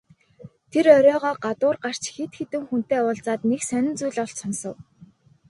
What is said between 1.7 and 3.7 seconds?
гарч хэд хэдэн хүнтэй уулзаад нэг